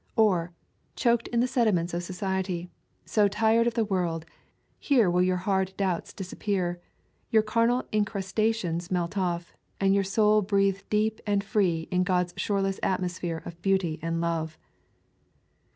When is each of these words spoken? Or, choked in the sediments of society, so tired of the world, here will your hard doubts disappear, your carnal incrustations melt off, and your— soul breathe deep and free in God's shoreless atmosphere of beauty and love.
Or, 0.15 0.51
choked 0.95 1.27
in 1.27 1.41
the 1.41 1.47
sediments 1.47 1.93
of 1.93 2.01
society, 2.01 2.71
so 3.05 3.27
tired 3.27 3.67
of 3.67 3.75
the 3.75 3.85
world, 3.85 4.25
here 4.79 5.11
will 5.11 5.21
your 5.21 5.37
hard 5.37 5.77
doubts 5.77 6.11
disappear, 6.11 6.81
your 7.29 7.43
carnal 7.43 7.83
incrustations 7.91 8.89
melt 8.89 9.15
off, 9.15 9.53
and 9.79 9.93
your— 9.93 10.03
soul 10.17 10.41
breathe 10.41 10.81
deep 10.89 11.21
and 11.27 11.43
free 11.43 11.87
in 11.91 12.01
God's 12.01 12.33
shoreless 12.35 12.79
atmosphere 12.81 13.43
of 13.45 13.61
beauty 13.61 13.99
and 14.01 14.19
love. 14.19 14.57